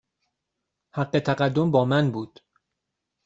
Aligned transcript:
حق 0.93 1.19
تقدم 1.19 1.71
با 1.71 1.85
من 1.85 2.11
بود. 2.11 2.39